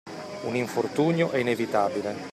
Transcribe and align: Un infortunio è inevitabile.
Un 0.45 0.55
infortunio 0.55 1.29
è 1.29 1.37
inevitabile. 1.37 2.15